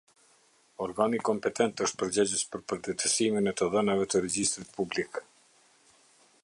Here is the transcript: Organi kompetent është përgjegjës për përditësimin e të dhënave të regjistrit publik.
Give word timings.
Organi 0.85 1.19
kompetent 1.27 1.83
është 1.87 1.99
përgjegjës 2.03 2.41
për 2.55 2.65
përditësimin 2.73 3.51
e 3.51 3.53
të 3.59 3.67
dhënave 3.75 4.09
të 4.15 4.23
regjistrit 4.25 4.75
publik. 4.79 5.21